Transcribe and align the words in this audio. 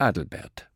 Adelbert. 0.00 0.70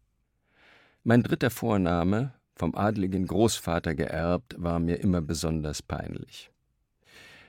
Mein 1.05 1.23
dritter 1.23 1.51
Vorname, 1.51 2.35
vom 2.57 2.75
adligen 2.75 3.29
Großvater 3.29 3.95
geerbt, 3.95 4.57
war 4.59 4.81
mir 4.81 4.97
immer 4.97 5.21
besonders 5.21 5.81
peinlich. 5.81 6.51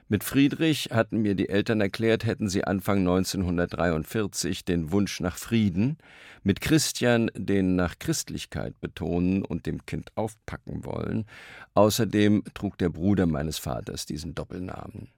Mit 0.08 0.24
Friedrich 0.24 0.90
hatten 0.92 1.24
mir 1.24 1.34
die 1.34 1.50
Eltern 1.50 1.82
erklärt, 1.82 2.26
hätten 2.26 2.48
sie 2.48 2.64
Anfang 2.64 3.00
1943 3.00 4.66
den 4.66 4.92
Wunsch 4.92 5.20
nach 5.20 5.38
Frieden, 5.38 5.98
mit 6.44 6.62
Christian 6.62 7.32
den 7.34 7.76
nach 7.76 7.98
Christlichkeit 7.98 8.80
betonen 8.80 9.44
und 9.44 9.66
dem 9.66 9.84
Kind 9.88 10.16
aufpacken 10.16 10.86
wollen. 10.86 11.26
Außerdem 11.74 12.44
trug 12.54 12.78
der 12.78 12.90
Bruder 12.90 13.26
meines 13.26 13.58
Vaters 13.58 14.06
diesen 14.06 14.36
Doppelnamen. 14.36 15.10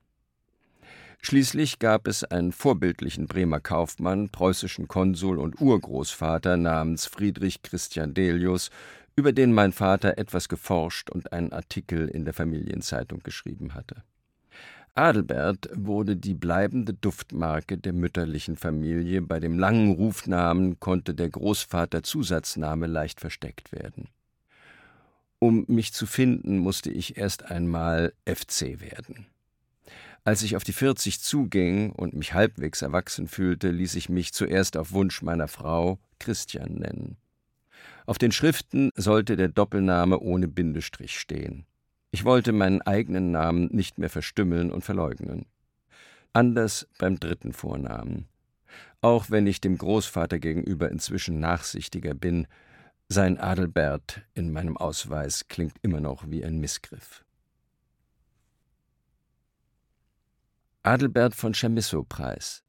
Schließlich 1.26 1.80
gab 1.80 2.08
es 2.08 2.24
einen 2.24 2.52
vorbildlichen 2.52 3.26
Bremer 3.26 3.60
Kaufmann, 3.60 4.30
preußischen 4.30 4.88
Konsul 4.88 5.40
und 5.40 5.60
Urgroßvater 5.60 6.56
namens 6.56 7.08
Friedrich 7.08 7.64
Christian 7.64 8.14
Delius, 8.14 8.70
über 9.16 9.34
den 9.34 9.52
mein 9.52 9.72
Vater 9.72 10.20
etwas 10.20 10.50
geforscht 10.50 11.10
und 11.10 11.34
einen 11.34 11.52
Artikel 11.52 12.10
in 12.10 12.26
der 12.26 12.36
Familienzeitung 12.36 13.22
geschrieben 13.24 13.74
hatte. 13.74 14.04
Adelbert 14.94 15.68
wurde 15.74 16.16
die 16.16 16.36
bleibende 16.36 16.94
Duftmarke 16.94 17.80
der 17.80 17.94
mütterlichen 17.94 18.56
Familie, 18.56 19.24
bei 19.24 19.40
dem 19.40 19.58
langen 19.58 19.96
Rufnamen 19.96 20.80
konnte 20.80 21.16
der 21.16 21.30
Großvater 21.30 22.04
Zusatzname 22.04 22.86
leicht 22.86 23.20
versteckt 23.20 23.72
werden. 23.72 24.10
Um 25.40 25.66
mich 25.68 25.92
zu 25.92 26.06
finden, 26.06 26.60
musste 26.60 26.92
ich 26.92 27.18
erst 27.18 27.46
einmal 27.46 28.14
FC 28.28 28.80
werden. 28.80 29.26
Als 30.26 30.42
ich 30.42 30.56
auf 30.56 30.64
die 30.64 30.74
40 30.74 31.22
zuging 31.22 31.92
und 31.92 32.16
mich 32.16 32.34
halbwegs 32.34 32.82
erwachsen 32.82 33.28
fühlte, 33.28 33.70
ließ 33.70 33.94
ich 33.94 34.10
mich 34.10 34.34
zuerst 34.34 34.76
auf 34.76 34.92
Wunsch 34.92 35.22
meiner 35.22 35.48
Frau 35.48 36.00
Christian 36.18 36.74
nennen. 36.74 37.18
Auf 38.08 38.18
den 38.18 38.32
Schriften 38.32 38.90
sollte 38.96 39.36
der 39.36 39.50
Doppelname 39.50 40.20
ohne 40.20 40.48
Bindestrich 40.48 41.20
stehen. 41.20 41.68
Ich 42.10 42.26
wollte 42.26 42.54
meinen 42.54 42.82
eigenen 42.82 43.30
Namen 43.32 43.68
nicht 43.72 44.00
mehr 44.00 44.10
verstümmeln 44.10 44.72
und 44.72 44.84
verleugnen. 44.84 45.46
Anders 46.34 46.88
beim 46.98 47.20
dritten 47.20 47.54
Vornamen. 47.54 48.26
Auch 49.02 49.30
wenn 49.30 49.46
ich 49.46 49.62
dem 49.62 49.78
Großvater 49.78 50.40
gegenüber 50.40 50.90
inzwischen 50.90 51.40
nachsichtiger 51.40 52.16
bin, 52.16 52.48
sein 53.10 53.38
Adelbert 53.38 54.22
in 54.34 54.52
meinem 54.52 54.76
Ausweis 54.76 55.48
klingt 55.50 55.76
immer 55.84 56.00
noch 56.00 56.24
wie 56.32 56.44
ein 56.44 56.58
Missgriff. 56.58 57.25
Adelbert 60.86 61.34
von 61.34 61.56
Chamisso-Preis 61.56 62.62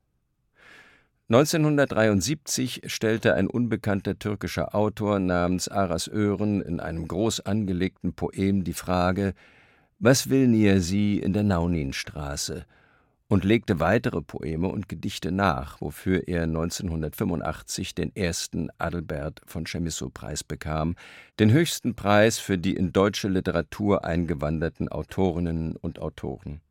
1973 1.29 2.85
stellte 2.87 3.35
ein 3.35 3.47
unbekannter 3.47 4.19
türkischer 4.19 4.75
Autor 4.75 5.19
namens 5.19 5.69
Aras 5.69 6.09
Ören 6.09 6.63
in 6.63 6.81
einem 6.81 7.07
groß 7.09 7.41
angelegten 7.41 8.15
Poem 8.15 8.65
die 8.65 8.73
Frage 8.73 9.35
Was 9.99 10.31
will 10.31 10.49
Niasi 10.49 11.21
in 11.23 11.35
der 11.35 11.43
Nauninstraße? 11.43 12.65
und 13.29 13.45
legte 13.45 13.81
weitere 13.81 14.23
Poeme 14.23 14.69
und 14.69 14.89
Gedichte 14.89 15.31
nach, 15.31 15.83
wofür 15.83 16.27
er 16.27 16.45
1985 16.45 17.95
den 17.95 18.17
ersten 18.17 18.71
Adelbert 18.79 19.43
von 19.45 19.67
Chamisso-Preis 19.67 20.43
bekam, 20.43 20.97
den 21.39 21.53
höchsten 21.53 21.95
Preis 21.95 22.39
für 22.39 22.57
die 22.57 22.77
in 22.77 22.95
deutsche 22.95 23.29
Literatur 23.29 24.07
eingewanderten 24.07 24.89
Autorinnen 24.89 25.77
und 25.77 25.99
Autoren. 25.99 26.63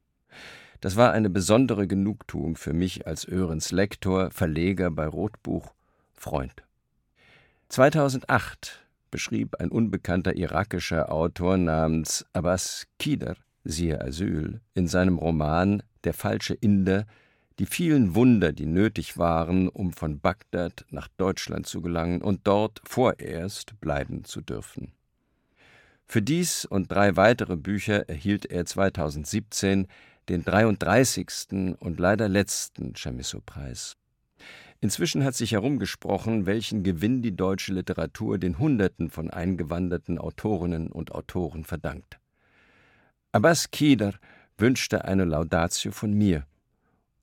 Das 0.86 0.98
war 0.98 1.14
eine 1.14 1.32
besondere 1.32 1.88
Genugtuung 1.88 2.56
für 2.58 2.72
mich 2.72 3.08
als 3.08 3.28
Öhrens 3.28 3.72
Lektor, 3.72 4.30
Verleger 4.30 4.92
bei 4.92 5.08
Rotbuch, 5.08 5.74
Freund. 6.14 6.62
2008 7.70 8.86
beschrieb 9.10 9.56
ein 9.56 9.72
unbekannter 9.72 10.36
irakischer 10.36 11.12
Autor 11.12 11.58
namens 11.58 12.24
Abbas 12.34 12.86
Kider, 13.00 13.36
siehe 13.64 14.00
Asyl, 14.00 14.62
in 14.76 14.88
seinem 14.88 15.18
Roman 15.18 15.82
Der 16.04 16.14
falsche 16.14 16.54
Inder 16.54 17.08
die 17.58 17.66
vielen 17.66 18.14
Wunder, 18.14 18.54
die 18.54 18.68
nötig 18.68 19.18
waren, 19.18 19.70
um 19.70 19.92
von 19.92 20.20
Bagdad 20.20 20.86
nach 20.92 21.08
Deutschland 21.18 21.66
zu 21.66 21.82
gelangen 21.82 22.22
und 22.22 22.42
dort 22.44 22.80
vorerst 22.84 23.74
bleiben 23.82 24.24
zu 24.24 24.40
dürfen. 24.40 24.92
Für 26.06 26.22
dies 26.22 26.66
und 26.66 26.92
drei 26.92 27.16
weitere 27.16 27.58
Bücher 27.58 28.08
erhielt 28.08 28.46
er 28.46 28.68
2017 28.68 29.88
den 30.30 30.44
33. 30.44 31.76
und 31.80 32.00
leider 32.00 32.28
letzten 32.28 32.94
Chamisso-Preis. 32.96 33.96
Inzwischen 34.82 35.24
hat 35.24 35.36
sich 35.36 35.54
herumgesprochen, 35.54 36.46
welchen 36.46 36.84
Gewinn 36.84 37.22
die 37.22 37.36
deutsche 37.36 37.74
Literatur 37.74 38.38
den 38.38 38.60
Hunderten 38.60 39.10
von 39.10 39.30
eingewanderten 39.30 40.18
Autorinnen 40.18 40.88
und 40.92 41.12
Autoren 41.12 41.64
verdankt. 41.64 42.20
Abbas 43.32 43.72
Kider 43.72 44.14
wünschte 44.58 45.06
eine 45.06 45.26
Laudatio 45.26 45.92
von 45.92 46.14
mir, 46.14 46.46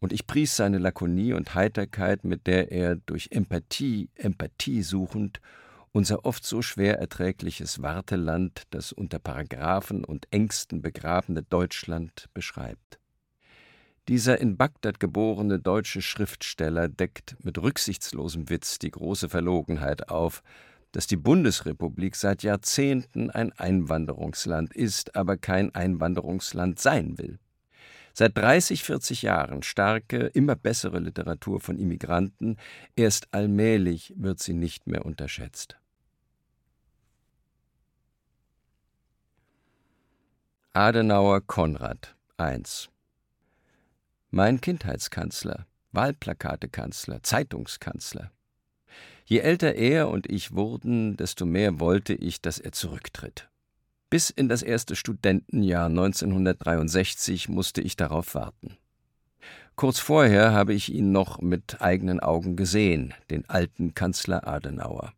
und 0.00 0.12
ich 0.12 0.26
pries 0.26 0.56
seine 0.56 0.78
Lakonie 0.78 1.32
und 1.32 1.54
Heiterkeit, 1.54 2.24
mit 2.24 2.48
der 2.48 2.72
er 2.72 2.96
durch 2.96 3.28
Empathie, 3.30 4.08
Empathie 4.16 4.82
suchend, 4.82 5.40
unser 5.92 6.24
oft 6.24 6.44
so 6.44 6.62
schwer 6.62 6.98
erträgliches 6.98 7.82
Warteland, 7.82 8.62
das 8.70 8.92
unter 8.92 9.18
Paragraphen 9.18 10.04
und 10.04 10.26
Ängsten 10.30 10.82
begrabene 10.82 11.42
Deutschland 11.42 12.28
beschreibt. 12.34 12.98
Dieser 14.08 14.40
in 14.40 14.56
Bagdad 14.56 14.98
geborene 14.98 15.60
deutsche 15.60 16.02
Schriftsteller 16.02 16.88
deckt 16.88 17.36
mit 17.44 17.58
rücksichtslosem 17.58 18.50
Witz 18.50 18.78
die 18.78 18.90
große 18.90 19.28
Verlogenheit 19.28 20.08
auf, 20.08 20.42
dass 20.90 21.06
die 21.06 21.16
Bundesrepublik 21.16 22.16
seit 22.16 22.42
Jahrzehnten 22.42 23.30
ein 23.30 23.52
Einwanderungsland 23.52 24.74
ist, 24.74 25.14
aber 25.14 25.36
kein 25.36 25.74
Einwanderungsland 25.74 26.80
sein 26.80 27.16
will. 27.16 27.38
Seit 28.12 28.36
30, 28.36 28.82
40 28.82 29.22
Jahren 29.22 29.62
starke, 29.62 30.26
immer 30.26 30.54
bessere 30.54 30.98
Literatur 30.98 31.60
von 31.60 31.78
Immigranten, 31.78 32.56
erst 32.94 33.32
allmählich 33.32 34.12
wird 34.16 34.40
sie 34.40 34.52
nicht 34.52 34.86
mehr 34.86 35.06
unterschätzt. 35.06 35.78
Adenauer 40.74 41.42
Konrad 41.42 42.16
1 42.38 42.88
Mein 44.30 44.58
Kindheitskanzler, 44.58 45.66
Wahlplakatekanzler, 45.90 47.22
Zeitungskanzler. 47.22 48.32
Je 49.26 49.40
älter 49.40 49.74
er 49.74 50.08
und 50.08 50.30
ich 50.30 50.54
wurden, 50.54 51.18
desto 51.18 51.44
mehr 51.44 51.78
wollte 51.78 52.14
ich, 52.14 52.40
dass 52.40 52.58
er 52.58 52.72
zurücktritt. 52.72 53.50
Bis 54.08 54.30
in 54.30 54.48
das 54.48 54.62
erste 54.62 54.96
Studentenjahr 54.96 55.88
1963 55.88 57.50
musste 57.50 57.82
ich 57.82 57.96
darauf 57.96 58.34
warten. 58.34 58.78
Kurz 59.76 59.98
vorher 59.98 60.52
habe 60.52 60.72
ich 60.72 60.90
ihn 60.90 61.12
noch 61.12 61.42
mit 61.42 61.82
eigenen 61.82 62.18
Augen 62.18 62.56
gesehen, 62.56 63.12
den 63.28 63.46
alten 63.46 63.92
Kanzler 63.92 64.48
Adenauer. 64.48 65.12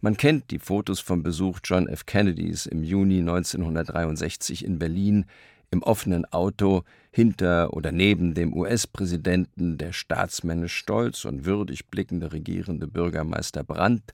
Man 0.00 0.16
kennt 0.16 0.50
die 0.50 0.58
Fotos 0.58 1.00
vom 1.00 1.22
Besuch 1.22 1.60
John 1.64 1.88
F. 1.88 2.06
Kennedys 2.06 2.66
im 2.66 2.82
Juni 2.82 3.20
1963 3.20 4.64
in 4.64 4.78
Berlin 4.78 5.26
im 5.70 5.82
offenen 5.82 6.24
Auto 6.26 6.84
hinter 7.10 7.72
oder 7.72 7.92
neben 7.92 8.34
dem 8.34 8.54
US-Präsidenten 8.54 9.78
der 9.78 9.92
staatsmännisch 9.92 10.76
stolz 10.76 11.24
und 11.24 11.44
würdig 11.44 11.88
blickende 11.88 12.32
regierende 12.32 12.86
Bürgermeister 12.86 13.64
Brandt 13.64 14.12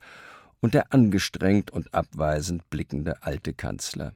und 0.61 0.75
der 0.75 0.93
angestrengt 0.93 1.71
und 1.71 1.93
abweisend 1.93 2.69
blickende 2.71 3.23
alte 3.23 3.53
Kanzler. 3.53 4.13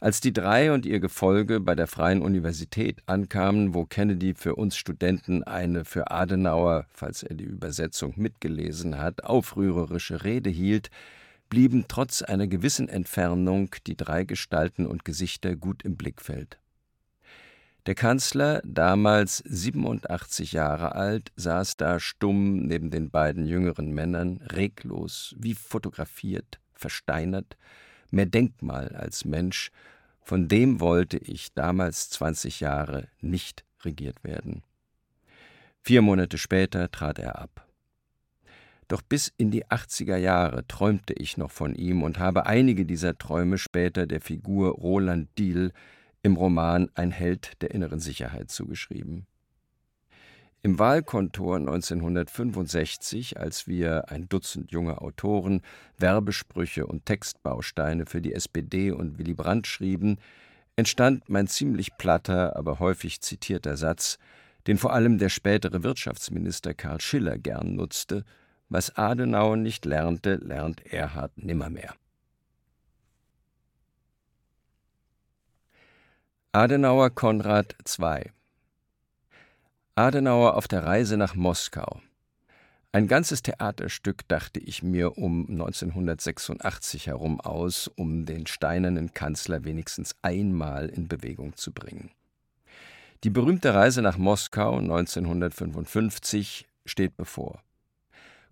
Als 0.00 0.20
die 0.20 0.32
drei 0.32 0.72
und 0.72 0.86
ihr 0.86 1.00
Gefolge 1.00 1.60
bei 1.60 1.74
der 1.74 1.86
Freien 1.86 2.22
Universität 2.22 3.02
ankamen, 3.06 3.74
wo 3.74 3.86
Kennedy 3.86 4.34
für 4.34 4.54
uns 4.54 4.76
Studenten 4.76 5.42
eine 5.42 5.84
für 5.84 6.10
Adenauer, 6.10 6.86
falls 6.90 7.22
er 7.22 7.34
die 7.34 7.44
Übersetzung 7.44 8.14
mitgelesen 8.16 8.98
hat, 8.98 9.24
aufrührerische 9.24 10.24
Rede 10.24 10.50
hielt, 10.50 10.90
blieben 11.48 11.86
trotz 11.88 12.22
einer 12.22 12.46
gewissen 12.46 12.88
Entfernung 12.88 13.70
die 13.86 13.96
drei 13.96 14.24
Gestalten 14.24 14.86
und 14.86 15.04
Gesichter 15.04 15.56
gut 15.56 15.82
im 15.82 15.96
Blickfeld. 15.96 16.58
Der 17.86 17.94
Kanzler, 17.94 18.60
damals 18.64 19.38
87 19.46 20.50
Jahre 20.50 20.96
alt, 20.96 21.30
saß 21.36 21.76
da 21.76 22.00
stumm 22.00 22.66
neben 22.66 22.90
den 22.90 23.10
beiden 23.10 23.46
jüngeren 23.46 23.92
Männern, 23.92 24.38
reglos, 24.42 25.36
wie 25.38 25.54
fotografiert, 25.54 26.58
versteinert, 26.74 27.56
mehr 28.12 28.26
Denkmal 28.26 28.88
als 28.94 29.24
Mensch, 29.24 29.70
von 30.22 30.48
dem 30.48 30.80
wollte 30.80 31.18
ich 31.18 31.52
damals 31.54 32.10
20 32.10 32.60
Jahre 32.60 33.08
nicht 33.20 33.64
regiert 33.84 34.24
werden. 34.24 34.62
Vier 35.82 36.02
Monate 36.02 36.36
später 36.36 36.90
trat 36.90 37.18
er 37.18 37.38
ab. 37.38 37.66
Doch 38.88 39.02
bis 39.02 39.32
in 39.36 39.50
die 39.50 39.66
80er 39.66 40.16
Jahre 40.16 40.66
träumte 40.66 41.12
ich 41.14 41.36
noch 41.36 41.50
von 41.50 41.74
ihm 41.74 42.02
und 42.02 42.18
habe 42.18 42.46
einige 42.46 42.84
dieser 42.84 43.18
Träume 43.18 43.58
später 43.58 44.06
der 44.06 44.20
Figur 44.20 44.70
Roland 44.70 45.28
Diehl 45.38 45.72
im 46.22 46.36
Roman 46.36 46.90
Ein 46.94 47.10
Held 47.10 47.60
der 47.62 47.72
inneren 47.72 48.00
Sicherheit 48.00 48.50
zugeschrieben. 48.50 49.26
Im 50.66 50.80
Wahlkontor 50.80 51.58
1965, 51.58 53.38
als 53.38 53.68
wir 53.68 54.10
ein 54.10 54.28
Dutzend 54.28 54.72
junge 54.72 55.00
Autoren 55.00 55.62
Werbesprüche 55.96 56.88
und 56.88 57.06
Textbausteine 57.06 58.04
für 58.04 58.20
die 58.20 58.34
SPD 58.34 58.90
und 58.90 59.16
Willy 59.16 59.34
Brandt 59.34 59.68
schrieben, 59.68 60.18
entstand 60.74 61.28
mein 61.28 61.46
ziemlich 61.46 61.96
platter, 61.98 62.56
aber 62.56 62.80
häufig 62.80 63.20
zitierter 63.20 63.76
Satz, 63.76 64.18
den 64.66 64.76
vor 64.76 64.92
allem 64.92 65.18
der 65.18 65.28
spätere 65.28 65.84
Wirtschaftsminister 65.84 66.74
Karl 66.74 67.00
Schiller 67.00 67.38
gern 67.38 67.76
nutzte: 67.76 68.24
Was 68.68 68.96
Adenauer 68.96 69.56
nicht 69.56 69.84
lernte, 69.84 70.34
lernt 70.34 70.84
Erhard 70.84 71.38
nimmermehr. 71.38 71.94
Adenauer 76.50 77.10
Konrad 77.10 77.76
II 78.00 78.32
Adenauer 79.98 80.56
auf 80.56 80.68
der 80.68 80.84
Reise 80.84 81.16
nach 81.16 81.34
Moskau. 81.34 82.02
Ein 82.92 83.08
ganzes 83.08 83.40
Theaterstück 83.40 84.28
dachte 84.28 84.60
ich 84.60 84.82
mir 84.82 85.16
um 85.16 85.46
1986 85.48 87.06
herum 87.06 87.40
aus, 87.40 87.88
um 87.88 88.26
den 88.26 88.46
steinernen 88.46 89.14
Kanzler 89.14 89.64
wenigstens 89.64 90.14
einmal 90.20 90.90
in 90.90 91.08
Bewegung 91.08 91.56
zu 91.56 91.72
bringen. 91.72 92.10
Die 93.24 93.30
berühmte 93.30 93.72
Reise 93.72 94.02
nach 94.02 94.18
Moskau 94.18 94.76
1955 94.76 96.66
steht 96.84 97.16
bevor. 97.16 97.62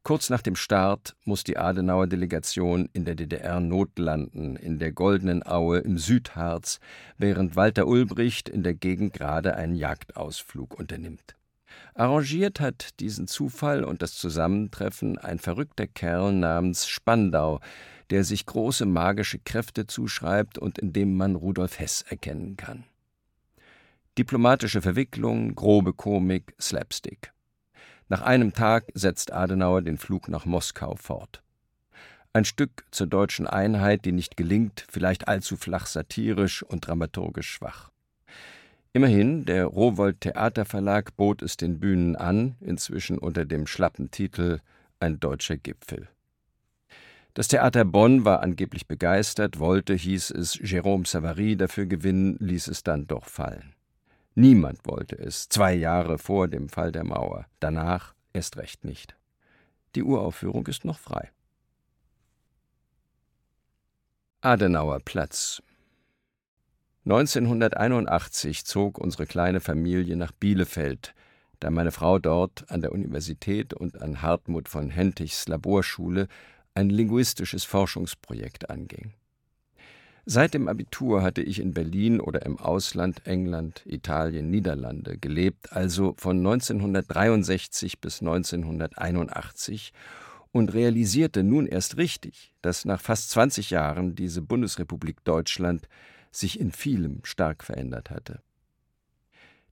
Kurz 0.05 0.29
nach 0.29 0.43
dem 0.43 0.55
Start 0.55 1.17
muss 1.25 1.45
die 1.45 1.57
Adenauer 1.57 2.07
Delegation 2.07 2.91
in 2.93 3.07
der 3.07 3.15
DDR 3.15 3.59
notlanden, 3.59 4.55
in 4.55 4.79
der 4.79 4.93
Goldenen 4.93 5.47
Aue 5.47 5.79
im 5.79 5.97
Südharz, 5.97 6.79
während 7.17 7.57
Walter 7.57 7.87
Ulbricht 7.87 8.51
in 8.51 8.63
der 8.63 8.75
Gegend 8.75 9.15
gerade 9.15 9.57
einen 9.57 9.75
Jagdausflug 9.75 10.79
unternimmt. 10.79 11.37
Arrangiert 11.95 12.61
hat 12.61 13.01
diesen 13.01 13.29
Zufall 13.29 13.83
und 13.83 14.03
das 14.03 14.13
Zusammentreffen 14.13 15.17
ein 15.17 15.39
verrückter 15.39 15.87
Kerl 15.87 16.35
namens 16.35 16.87
Spandau, 16.87 17.61
der 18.11 18.25
sich 18.25 18.45
große 18.45 18.85
magische 18.85 19.39
Kräfte 19.39 19.87
zuschreibt 19.87 20.59
und 20.59 20.79
in 20.79 20.93
dem 20.93 21.17
man 21.17 21.35
Rudolf 21.35 21.79
Hess 21.79 22.05
erkennen 22.07 22.59
kann. 22.59 22.85
Diplomatische 24.19 24.83
Verwicklung, 24.83 25.55
grobe 25.55 25.95
Komik, 25.95 26.55
Slapstick. 26.61 27.33
Nach 28.09 28.23
einem 28.23 28.53
Tag 28.53 28.85
setzt 28.95 29.33
Adenauer 29.33 29.83
den 29.83 29.99
Flug 29.99 30.29
nach 30.29 30.45
Moskau 30.45 30.95
fort. 30.97 31.43
Ein 32.33 32.45
Stück 32.45 32.85
zur 32.91 33.07
deutschen 33.07 33.47
Einheit, 33.47 34.05
die 34.05 34.13
nicht 34.13 34.37
gelingt, 34.37 34.87
vielleicht 34.91 35.29
allzu 35.29 35.57
flach 35.57 35.87
satirisch 35.87 36.63
und 36.63 36.87
dramaturgisch 36.87 37.49
schwach. 37.49 37.91
Immerhin, 38.93 39.45
der 39.45 39.67
Rowold 39.67 40.21
Theaterverlag 40.21 41.17
bot 41.17 41.43
es 41.43 41.57
den 41.57 41.81
Bühnen 41.81 42.17
an, 42.17 42.57
inzwischen 42.61 43.19
unter 43.19 43.45
dem 43.45 43.67
schlappen 43.67 44.11
Titel 44.11 44.61
Ein 45.01 45.19
deutscher 45.19 45.57
Gipfel. 45.57 46.09
Das 47.35 47.49
Theater 47.49 47.85
Bonn 47.85 48.25
war 48.25 48.43
angeblich 48.43 48.87
begeistert, 48.87 49.59
wollte, 49.59 49.95
hieß 49.95 50.31
es, 50.31 50.55
Jérôme 50.57 51.07
Savary 51.07 51.57
dafür 51.57 51.87
gewinnen, 51.87 52.37
ließ 52.39 52.69
es 52.69 52.85
dann 52.85 53.09
doch 53.09 53.25
fallen. 53.25 53.75
Niemand 54.35 54.81
wollte 54.85 55.17
es, 55.17 55.49
zwei 55.49 55.75
Jahre 55.75 56.19
vor 56.19 56.49
dem 56.49 56.69
Fall 56.69 56.91
der 56.91 57.05
Mauer, 57.05 57.47
danach 57.61 58.15
erst 58.33 58.57
recht 58.57 58.85
nicht. 58.85 59.17
Die 59.95 60.03
Uraufführung 60.03 60.67
ist 60.67 60.85
noch 60.85 60.99
frei. 60.99 61.31
Adenauer 64.41 65.01
Platz 65.01 65.63
1981 67.07 68.65
zog 68.65 68.99
unsere 68.99 69.27
kleine 69.27 69.61
Familie 69.61 70.17
nach 70.17 70.33
Bielefeld, 70.33 71.15
da 71.61 71.71
meine 71.71 71.93
Frau 71.93 72.19
dort 72.19 72.71
an 72.71 72.81
der 72.81 72.93
Universität 72.93 73.73
und 73.73 74.01
an 74.01 74.23
Hartmut 74.23 74.69
von 74.69 74.91
Hentichs 74.91 75.47
Laborschule 75.47 76.29
ein 76.75 76.91
linguistisches 76.91 77.65
Forschungsprojekt 77.65 78.71
anging. 78.71 79.13
Seit 80.27 80.55
dem 80.55 80.69
Abitur 80.69 81.23
hatte 81.23 81.43
ich 81.43 81.61
in 81.61 81.75
Berlin 81.75 82.19
oder 82.19 82.47
im 82.47 82.59
Ausland 82.59 83.27
England, 83.27 83.83
Italien, 83.85 84.51
Niederlande 84.51 85.19
gelebt, 85.19 85.73
also 85.73 86.15
von 86.17 86.39
1963 86.39 88.01
bis 88.01 88.23
1981 88.23 89.93
und 90.51 90.73
realisierte 90.73 91.43
nun 91.43 91.67
erst 91.67 91.99
richtig, 91.99 92.55
dass 92.63 92.87
nach 92.87 93.03
fast 93.03 93.31
20 93.33 93.69
Jahren 93.69 94.15
diese 94.15 94.41
Bundesrepublik 94.41 95.23
Deutschland 95.25 95.89
sich 96.31 96.59
in 96.59 96.73
vielem 96.73 97.21
stark 97.25 97.63
verändert 97.63 98.09
hatte. 98.09 98.41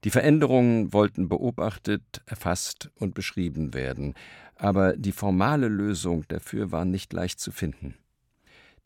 Die 0.05 0.11
Veränderungen 0.11 0.93
wollten 0.93 1.31
beobachtet, 1.31 2.21
erfasst 2.27 2.91
und 2.97 3.15
beschrieben 3.15 3.73
werden, 3.73 4.15
aber 4.57 4.97
die 4.99 5.13
formale 5.13 5.69
Lösung 5.69 6.25
dafür 6.29 6.73
war 6.73 6.85
nicht 6.85 7.13
leicht 7.15 7.41
zu 7.41 7.53
finden. 7.53 7.95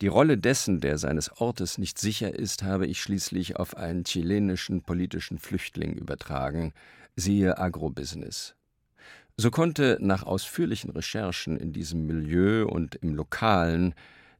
Die 0.01 0.07
Rolle 0.07 0.37
dessen, 0.37 0.79
der 0.79 0.99
seines 0.99 1.41
Ortes 1.41 1.79
nicht 1.79 1.97
sicher 1.97 2.33
ist, 2.33 2.61
habe 2.61 2.85
ich 2.85 3.01
schließlich 3.01 3.55
auf 3.55 3.75
einen 3.75 4.03
chilenischen 4.03 4.83
politischen 4.83 5.39
Flüchtling 5.39 5.93
übertragen, 5.93 6.73
siehe 7.15 7.57
Agrobusiness. 7.57 8.53
So 9.37 9.49
konnte 9.49 9.97
nach 9.99 10.23
ausführlichen 10.23 10.91
Recherchen 10.91 11.57
in 11.57 11.73
diesem 11.73 12.05
Milieu 12.05 12.67
und 12.67 12.95
im 12.95 13.15
Lokalen 13.15 13.95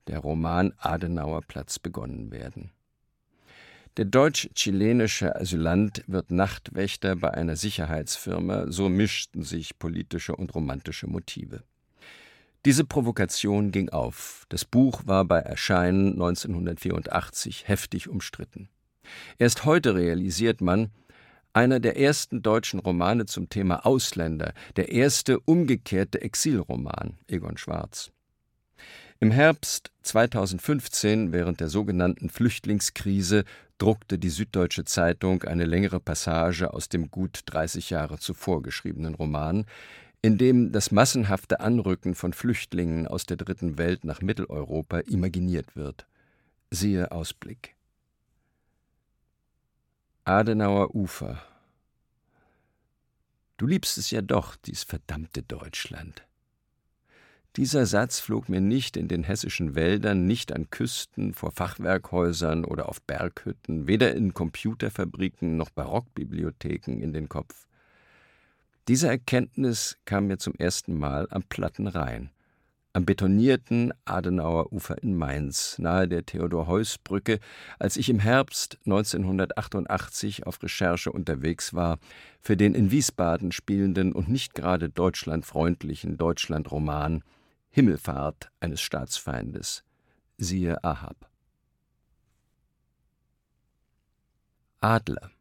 der 0.06 0.20
Roman 0.20 0.74
Adenauer 0.78 1.42
Platz 1.42 1.80
begonnen 1.80 2.32
werden. 2.32 2.72
Der 3.98 4.06
deutsch-chilenische 4.06 5.36
Asylant 5.36 6.04
wird 6.06 6.30
Nachtwächter 6.30 7.16
bei 7.16 7.34
einer 7.34 7.56
Sicherheitsfirma, 7.56 8.72
so 8.72 8.90
mischten 8.90 9.42
sich 9.42 9.80
politische 9.80 10.36
und 10.36 10.54
romantische 10.54 11.08
Motive. 11.08 11.64
Diese 12.66 12.84
Provokation 12.84 13.72
ging 13.72 13.90
auf. 13.90 14.46
Das 14.50 14.66
Buch 14.66 15.04
war 15.06 15.26
bei 15.26 15.40
Erscheinen 15.40 16.14
1984 16.14 17.68
heftig 17.68 18.10
umstritten. 18.10 18.70
Erst 19.38 19.66
heute 19.66 19.96
realisiert 19.96 20.62
man, 20.62 20.90
einer 21.54 21.80
der 21.80 21.98
ersten 21.98 22.44
deutschen 22.44 22.80
Romane 22.80 23.26
zum 23.26 23.50
Thema 23.50 23.86
Ausländer, 23.86 24.54
der 24.76 24.92
erste 24.92 25.40
umgekehrte 25.40 26.22
Exilroman, 26.22 27.18
Egon 27.28 27.58
Schwarz. 27.58 28.12
Im 29.20 29.32
Herbst 29.32 29.92
2015, 30.04 31.32
während 31.32 31.60
der 31.60 31.70
sogenannten 31.70 32.30
Flüchtlingskrise, 32.30 33.46
druckte 33.80 34.20
die 34.20 34.30
Süddeutsche 34.30 34.86
Zeitung 34.86 35.42
eine 35.44 35.66
längere 35.66 36.00
Passage 36.00 36.72
aus 36.72 36.90
dem 36.90 37.10
gut 37.10 37.42
30 37.46 37.90
Jahre 37.90 38.20
zuvor 38.20 38.62
geschriebenen 38.62 39.16
Roman, 39.16 39.66
in 40.22 40.38
dem 40.38 40.72
das 40.72 40.92
massenhafte 40.92 41.60
Anrücken 41.60 42.16
von 42.16 42.34
Flüchtlingen 42.34 43.08
aus 43.08 43.26
der 43.26 43.38
Dritten 43.38 43.78
Welt 43.78 44.04
nach 44.04 44.22
Mitteleuropa 44.22 45.00
imaginiert 45.00 45.76
wird. 45.76 46.08
Siehe 46.72 47.12
Ausblick. 47.12 47.76
Adenauer 50.26 50.94
Ufer. 50.94 51.42
Du 53.58 53.66
liebst 53.66 53.98
es 53.98 54.12
ja 54.12 54.22
doch, 54.22 54.56
dies 54.56 54.84
verdammte 54.84 55.42
Deutschland. 55.42 56.28
Dieser 57.56 57.88
Satz 57.88 58.20
flog 58.20 58.50
mir 58.50 58.62
nicht 58.62 58.98
in 58.98 59.08
den 59.08 59.24
hessischen 59.24 59.74
Wäldern, 59.74 60.28
nicht 60.28 60.54
an 60.54 60.70
Küsten, 60.70 61.34
vor 61.34 61.52
Fachwerkhäusern 61.52 62.66
oder 62.66 62.88
auf 62.88 63.02
Berghütten, 63.02 63.88
weder 63.88 64.14
in 64.14 64.36
Computerfabriken 64.36 65.58
noch 65.58 65.72
Barockbibliotheken 65.72 67.02
in 67.02 67.14
den 67.14 67.30
Kopf. 67.30 67.68
Diese 68.88 69.10
Erkenntnis 69.10 69.98
kam 70.06 70.28
mir 70.28 70.38
zum 70.38 70.54
ersten 70.56 70.98
Mal 70.98 71.28
am 71.32 71.44
Plattenrhein, 71.44 72.30
am 72.94 73.06
betonierten 73.06 73.92
Adenauer 74.06 74.72
Ufer 74.72 75.04
in 75.04 75.14
Mainz, 75.14 75.78
nahe 75.78 76.08
der 76.08 76.26
Theodor-Heuss-Brücke, 76.26 77.40
als 77.80 77.98
ich 77.98 78.08
im 78.08 78.20
Herbst 78.20 78.80
1988 78.86 80.48
auf 80.48 80.64
Recherche 80.64 81.12
unterwegs 81.12 81.74
war 81.74 82.00
für 82.40 82.56
den 82.56 82.76
in 82.76 82.90
Wiesbaden 82.90 83.52
spielenden 83.52 84.14
und 84.14 84.30
nicht 84.30 84.56
gerade 84.56 84.90
deutschlandfreundlichen 84.90 86.18
Deutschlandroman 86.18 87.26
Himmelfahrt 87.70 88.52
eines 88.62 88.80
Staatsfeindes. 88.80 89.84
Siehe 90.38 90.82
Ahab. 90.86 91.30
Adler 94.80 95.32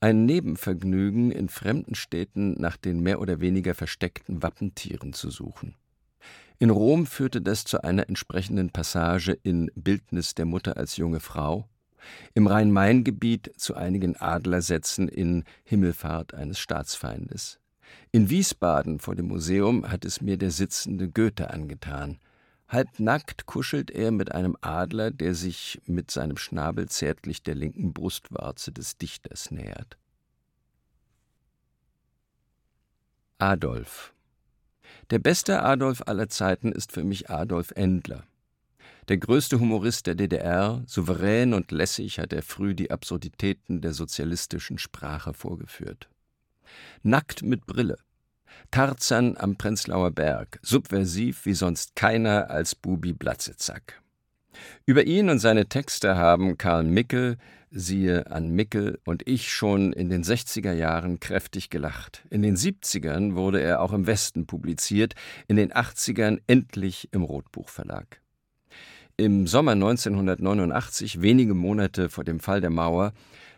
ein 0.00 0.26
Nebenvergnügen, 0.26 1.30
in 1.30 1.48
fremden 1.48 1.94
Städten 1.94 2.54
nach 2.60 2.76
den 2.76 3.00
mehr 3.00 3.20
oder 3.20 3.40
weniger 3.40 3.74
versteckten 3.74 4.42
Wappentieren 4.42 5.12
zu 5.12 5.30
suchen. 5.30 5.74
In 6.58 6.70
Rom 6.70 7.06
führte 7.06 7.42
das 7.42 7.64
zu 7.64 7.82
einer 7.82 8.08
entsprechenden 8.08 8.70
Passage 8.70 9.32
in 9.42 9.70
Bildnis 9.74 10.34
der 10.34 10.46
Mutter 10.46 10.76
als 10.76 10.96
junge 10.96 11.20
Frau, 11.20 11.68
im 12.34 12.46
Rhein-Main-Gebiet 12.46 13.52
zu 13.56 13.74
einigen 13.74 14.16
Adlersätzen 14.16 15.08
in 15.08 15.44
Himmelfahrt 15.64 16.34
eines 16.34 16.58
Staatsfeindes. 16.58 17.58
In 18.12 18.30
Wiesbaden 18.30 18.98
vor 18.98 19.14
dem 19.14 19.28
Museum 19.28 19.90
hat 19.90 20.04
es 20.04 20.20
mir 20.20 20.36
der 20.36 20.50
sitzende 20.50 21.08
Goethe 21.08 21.50
angetan. 21.50 22.18
Halbnackt 22.68 23.46
kuschelt 23.46 23.90
er 23.92 24.10
mit 24.10 24.32
einem 24.32 24.56
Adler, 24.60 25.12
der 25.12 25.34
sich 25.34 25.80
mit 25.86 26.10
seinem 26.10 26.36
Schnabel 26.36 26.88
zärtlich 26.88 27.42
der 27.42 27.54
linken 27.54 27.92
Brustwarze 27.92 28.72
des 28.72 28.96
Dichters 28.96 29.50
nähert. 29.52 29.96
Adolf. 33.38 34.12
Der 35.10 35.20
beste 35.20 35.62
Adolf 35.62 36.02
aller 36.06 36.28
Zeiten 36.28 36.72
ist 36.72 36.90
für 36.90 37.04
mich 37.04 37.30
Adolf 37.30 37.70
Endler. 37.72 38.24
Der 39.08 39.18
größte 39.18 39.60
Humorist 39.60 40.08
der 40.08 40.16
DDR, 40.16 40.82
souverän 40.86 41.54
und 41.54 41.70
lässig 41.70 42.18
hat 42.18 42.32
er 42.32 42.42
früh 42.42 42.74
die 42.74 42.90
Absurditäten 42.90 43.80
der 43.80 43.92
sozialistischen 43.92 44.78
Sprache 44.78 45.32
vorgeführt. 45.32 46.08
Nackt 47.04 47.42
mit 47.42 47.66
Brille. 47.66 47.98
Tarzan 48.70 49.36
am 49.36 49.56
Prenzlauer 49.56 50.10
Berg, 50.10 50.58
subversiv 50.62 51.46
wie 51.46 51.54
sonst 51.54 51.96
keiner 51.96 52.50
als 52.50 52.74
Bubi 52.74 53.12
Blatzezack. 53.12 54.02
Über 54.86 55.06
ihn 55.06 55.28
und 55.28 55.38
seine 55.38 55.66
Texte 55.66 56.16
haben 56.16 56.58
Karl 56.58 56.84
Mickel, 56.84 57.36
siehe 57.70 58.30
an 58.30 58.50
Mickel 58.50 58.98
und 59.04 59.26
ich 59.28 59.52
schon 59.52 59.92
in 59.92 60.08
den 60.08 60.22
60er 60.22 60.72
Jahren 60.72 61.20
kräftig 61.20 61.70
gelacht. 61.70 62.24
In 62.30 62.42
den 62.42 62.56
70ern 62.56 63.34
wurde 63.34 63.60
er 63.60 63.82
auch 63.82 63.92
im 63.92 64.06
Westen 64.06 64.46
publiziert, 64.46 65.14
in 65.48 65.56
den 65.56 65.72
80ern 65.72 66.40
endlich 66.46 67.08
im 67.12 67.22
Rotbuchverlag. 67.22 68.20
Im 69.18 69.46
Sommer 69.46 69.72
1989, 69.72 71.22
wenige 71.22 71.54
Monate 71.54 72.10
vor 72.10 72.24
dem 72.24 72.38
Fall 72.38 72.60
der 72.60 72.70
Mauer, 72.70 73.12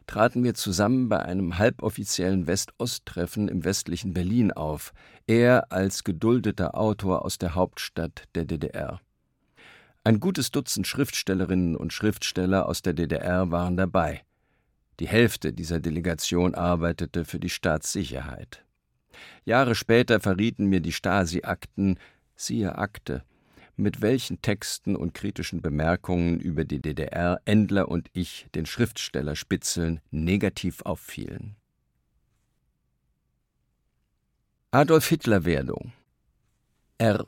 traten 0.08 0.42
wir 0.42 0.54
zusammen 0.54 1.08
bei 1.08 1.20
einem 1.20 1.58
halboffiziellen 1.58 2.48
West-Ost-Treffen 2.48 3.46
im 3.46 3.64
westlichen 3.64 4.14
Berlin 4.14 4.50
auf, 4.50 4.92
er 5.26 5.70
als 5.70 6.02
geduldeter 6.02 6.74
Autor 6.74 7.24
aus 7.24 7.38
der 7.38 7.54
Hauptstadt 7.54 8.24
der 8.34 8.46
DDR. 8.46 9.00
Ein 10.04 10.18
gutes 10.18 10.50
Dutzend 10.50 10.86
Schriftstellerinnen 10.86 11.76
und 11.76 11.92
Schriftsteller 11.92 12.66
aus 12.66 12.80
der 12.82 12.94
DDR 12.94 13.50
waren 13.50 13.76
dabei. 13.76 14.22
Die 14.98 15.06
Hälfte 15.08 15.52
dieser 15.52 15.78
Delegation 15.78 16.54
arbeitete 16.54 17.26
für 17.26 17.38
die 17.38 17.50
Staatssicherheit. 17.50 18.64
Jahre 19.44 19.74
später 19.74 20.20
verrieten 20.20 20.66
mir 20.66 20.80
die 20.80 20.92
Stasi-Akten, 20.92 21.98
siehe 22.34 22.78
Akte, 22.78 23.24
mit 23.78 24.02
welchen 24.02 24.42
Texten 24.42 24.96
und 24.96 25.14
kritischen 25.14 25.62
Bemerkungen 25.62 26.40
über 26.40 26.64
die 26.64 26.80
DDR 26.80 27.40
Endler 27.44 27.88
und 27.88 28.10
ich 28.12 28.46
den 28.54 28.66
Schriftstellerspitzeln 28.66 30.00
negativ 30.10 30.82
auffielen. 30.82 31.56
Adolf 34.70 35.08
Hitler 35.08 35.44
Werdung 35.44 35.92
R. 36.98 37.26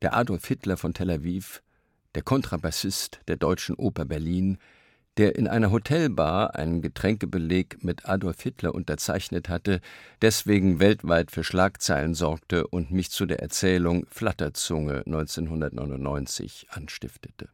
Der 0.00 0.16
Adolf 0.16 0.46
Hitler 0.46 0.76
von 0.76 0.94
Tel 0.94 1.10
Aviv 1.10 1.62
der 2.14 2.22
Kontrabassist 2.22 3.20
der 3.28 3.36
Deutschen 3.36 3.74
Oper 3.76 4.04
Berlin, 4.04 4.58
der 5.18 5.36
in 5.36 5.46
einer 5.46 5.70
Hotelbar 5.70 6.54
einen 6.54 6.80
Getränkebeleg 6.80 7.84
mit 7.84 8.08
Adolf 8.08 8.40
Hitler 8.42 8.74
unterzeichnet 8.74 9.48
hatte, 9.48 9.80
deswegen 10.22 10.80
weltweit 10.80 11.30
für 11.30 11.44
Schlagzeilen 11.44 12.14
sorgte 12.14 12.66
und 12.66 12.90
mich 12.90 13.10
zu 13.10 13.26
der 13.26 13.40
Erzählung 13.40 14.06
Flatterzunge 14.08 15.02
1999 15.04 16.66
anstiftete. 16.70 17.48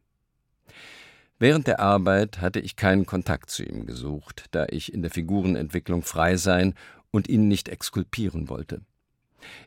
Während 1.37 1.67
der 1.67 1.79
Arbeit 1.79 2.41
hatte 2.41 2.59
ich 2.59 2.75
keinen 2.75 3.05
Kontakt 3.05 3.49
zu 3.49 3.63
ihm 3.63 3.85
gesucht, 3.85 4.45
da 4.51 4.65
ich 4.69 4.93
in 4.93 5.01
der 5.01 5.11
Figurenentwicklung 5.11 6.01
frei 6.01 6.35
sein 6.37 6.75
und 7.11 7.29
ihn 7.29 7.47
nicht 7.47 7.69
exkulpieren 7.69 8.49
wollte. 8.49 8.81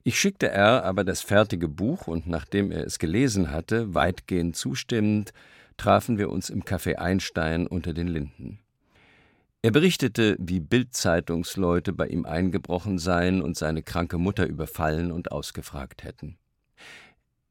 Ich 0.02 0.18
schickte 0.18 0.50
R 0.50 0.84
aber 0.84 1.02
das 1.02 1.22
fertige 1.22 1.68
Buch, 1.68 2.06
und 2.06 2.26
nachdem 2.26 2.70
er 2.70 2.84
es 2.84 2.98
gelesen 2.98 3.50
hatte, 3.50 3.94
weitgehend 3.94 4.54
zustimmend, 4.54 5.32
trafen 5.82 6.16
wir 6.16 6.30
uns 6.30 6.48
im 6.48 6.62
Café 6.62 6.94
Einstein 6.94 7.66
unter 7.66 7.92
den 7.92 8.06
Linden. 8.06 8.60
Er 9.62 9.72
berichtete, 9.72 10.36
wie 10.38 10.60
Bildzeitungsleute 10.60 11.92
bei 11.92 12.06
ihm 12.06 12.24
eingebrochen 12.24 12.98
seien 12.98 13.42
und 13.42 13.56
seine 13.56 13.82
kranke 13.82 14.16
Mutter 14.16 14.46
überfallen 14.46 15.10
und 15.10 15.32
ausgefragt 15.32 16.04
hätten. 16.04 16.38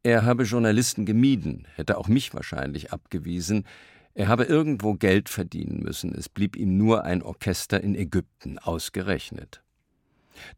Er 0.02 0.24
habe 0.24 0.44
Journalisten 0.44 1.06
gemieden, 1.06 1.68
hätte 1.76 1.98
auch 1.98 2.08
mich 2.08 2.34
wahrscheinlich 2.34 2.94
abgewiesen, 2.94 3.66
er 4.14 4.30
habe 4.30 4.46
irgendwo 4.46 4.94
Geld 4.94 5.28
verdienen 5.28 5.82
müssen, 5.84 6.16
es 6.16 6.30
blieb 6.30 6.56
ihm 6.56 6.78
nur 6.78 7.04
ein 7.04 7.24
Orchester 7.24 7.82
in 7.82 7.96
Ägypten 7.96 8.60
ausgerechnet. 8.60 9.62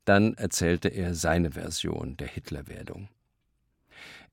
Dann 0.06 0.36
erzählte 0.36 0.89
er 0.89 1.15
seine 1.15 1.53
Version 1.53 2.18
der 2.18 2.27
Hitlerwerdung. 2.27 3.10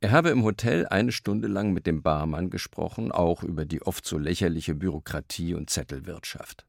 Er 0.01 0.13
habe 0.13 0.31
im 0.31 0.45
Hotel 0.45 0.87
eine 0.87 1.13
Stunde 1.13 1.47
lang 1.47 1.73
mit 1.73 1.87
dem 1.87 2.03
Barmann 2.03 2.49
gesprochen, 2.49 3.13
auch 3.13 3.43
über 3.43 3.67
die 3.67 3.83
oft 3.83 4.07
so 4.07 4.17
lächerliche 4.17 4.75
Bürokratie 4.75 5.55
und 5.55 5.69
Zettelwirtschaft. 5.69 6.65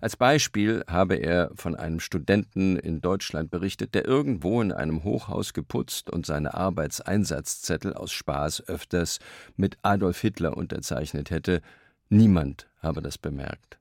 Als 0.00 0.16
Beispiel 0.16 0.84
habe 0.88 1.16
er 1.16 1.50
von 1.54 1.76
einem 1.76 2.00
Studenten 2.00 2.76
in 2.76 3.00
Deutschland 3.00 3.50
berichtet, 3.50 3.94
der 3.94 4.06
irgendwo 4.06 4.60
in 4.60 4.72
einem 4.72 5.04
Hochhaus 5.04 5.52
geputzt 5.52 6.10
und 6.10 6.26
seine 6.26 6.54
Arbeitseinsatzzettel 6.54 7.94
aus 7.94 8.12
Spaß 8.12 8.68
öfters 8.68 9.18
mit 9.56 9.76
Adolf 9.82 10.20
Hitler 10.20 10.56
unterzeichnet 10.56 11.30
hätte. 11.30 11.60
Niemand 12.08 12.66
habe 12.80 13.02
das 13.02 13.18
bemerkt. 13.18 13.78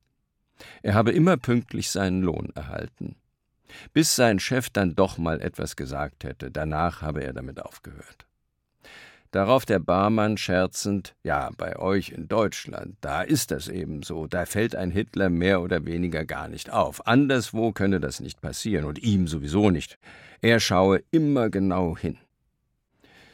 Er 0.82 0.94
habe 0.94 1.12
immer 1.12 1.38
pünktlich 1.38 1.90
seinen 1.90 2.22
Lohn 2.22 2.52
erhalten 2.54 3.16
bis 3.94 4.16
sein 4.16 4.40
Chef 4.40 4.70
dann 4.70 4.96
doch 4.96 5.18
mal 5.18 5.42
etwas 5.42 5.76
gesagt 5.76 6.24
hätte, 6.24 6.52
danach 6.52 7.02
habe 7.02 7.24
er 7.24 7.34
damit 7.34 7.62
aufgehört. 7.62 8.26
Darauf 9.34 9.66
der 9.66 9.80
Barmann 9.80 10.38
scherzend, 10.38 11.16
ja, 11.24 11.50
bei 11.58 11.80
euch 11.80 12.10
in 12.10 12.28
Deutschland, 12.28 12.98
da 13.02 13.24
ist 13.24 13.50
das 13.50 13.68
eben 13.68 14.04
so, 14.04 14.28
da 14.28 14.46
fällt 14.46 14.76
ein 14.76 14.92
Hitler 14.92 15.32
mehr 15.32 15.64
oder 15.64 15.88
weniger 15.88 16.24
gar 16.24 16.48
nicht 16.48 16.72
auf. 16.72 17.08
Anderswo 17.08 17.72
könne 17.72 18.00
das 18.00 18.20
nicht 18.20 18.42
passieren 18.42 18.86
und 18.86 19.02
ihm 19.02 19.28
sowieso 19.28 19.72
nicht. 19.72 19.98
Er 20.42 20.60
schaue 20.60 21.02
immer 21.10 21.50
genau 21.50 21.98
hin. 21.98 22.20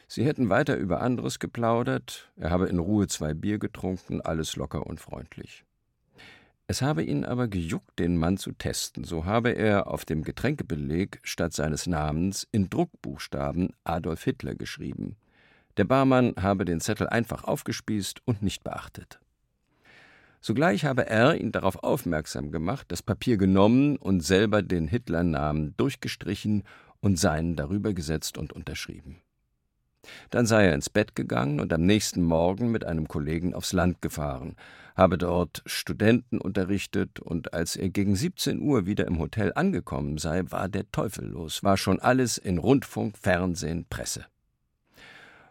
Sie 0.07 0.23
hätten 0.23 0.49
weiter 0.49 0.77
über 0.77 1.01
anderes 1.01 1.37
geplaudert, 1.37 2.31
er 2.37 2.49
habe 2.49 2.69
in 2.69 2.79
Ruhe 2.79 3.07
zwei 3.07 3.33
Bier 3.33 3.59
getrunken, 3.59 4.21
alles 4.21 4.55
locker 4.55 4.87
und 4.87 5.01
freundlich. 5.01 5.65
Es 6.67 6.81
habe 6.81 7.03
ihn 7.03 7.25
aber 7.25 7.49
gejuckt, 7.49 7.99
den 7.99 8.15
Mann 8.15 8.37
zu 8.37 8.53
testen. 8.53 9.03
So 9.03 9.25
habe 9.25 9.49
er 9.49 9.87
auf 9.87 10.05
dem 10.05 10.23
Getränkebeleg 10.23 11.19
statt 11.23 11.51
seines 11.51 11.87
Namens 11.87 12.47
in 12.53 12.69
Druckbuchstaben 12.69 13.73
Adolf 13.83 14.23
Hitler 14.23 14.55
geschrieben. 14.55 15.17
Der 15.77 15.83
Barmann 15.85 16.33
habe 16.39 16.65
den 16.65 16.81
Zettel 16.81 17.07
einfach 17.07 17.43
aufgespießt 17.43 18.21
und 18.25 18.41
nicht 18.41 18.63
beachtet. 18.63 19.19
Sogleich 20.41 20.85
habe 20.85 21.07
er 21.07 21.39
ihn 21.39 21.51
darauf 21.51 21.83
aufmerksam 21.83 22.51
gemacht, 22.51 22.85
das 22.89 23.03
Papier 23.03 23.37
genommen 23.37 23.97
und 23.97 24.21
selber 24.21 24.61
den 24.61 24.87
Hitlernamen 24.87 25.75
durchgestrichen 25.75 26.63
und 27.01 27.19
seinen 27.19 27.55
darüber 27.55 27.93
gesetzt 27.93 28.37
und 28.37 28.53
unterschrieben. 28.53 29.21
Dann 30.29 30.45
sei 30.45 30.67
er 30.67 30.75
ins 30.75 30.89
Bett 30.89 31.13
gegangen 31.15 31.59
und 31.59 31.73
am 31.73 31.85
nächsten 31.85 32.23
Morgen 32.23 32.71
mit 32.71 32.85
einem 32.85 33.07
Kollegen 33.07 33.53
aufs 33.53 33.73
Land 33.73 34.01
gefahren, 34.01 34.55
habe 34.95 35.17
dort 35.17 35.61
Studenten 35.65 36.39
unterrichtet, 36.39 37.19
und 37.19 37.53
als 37.53 37.75
er 37.75 37.89
gegen 37.89 38.15
17 38.15 38.61
Uhr 38.61 38.85
wieder 38.85 39.07
im 39.07 39.19
Hotel 39.19 39.51
angekommen 39.55 40.17
sei, 40.17 40.43
war 40.49 40.69
der 40.69 40.89
Teufel 40.91 41.27
los, 41.27 41.63
war 41.63 41.77
schon 41.77 41.99
alles 41.99 42.37
in 42.37 42.57
Rundfunk, 42.57 43.17
Fernsehen, 43.17 43.85
Presse. 43.89 44.25